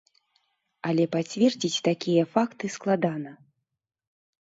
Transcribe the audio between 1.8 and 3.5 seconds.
такія факты складана.